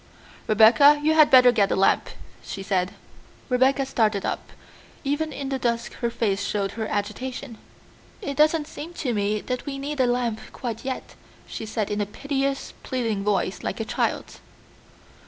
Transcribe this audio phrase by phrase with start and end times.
[0.47, 2.09] "Rebecca, you had better get a lamp,"
[2.41, 2.95] she said.
[3.49, 4.49] Rebecca started up;
[5.03, 7.59] even in the dusk her face showed her agitation.
[8.19, 11.13] "It doesn't seem to me that we need a lamp quite yet,"
[11.45, 14.39] she said in a piteous, pleading voice like a child's.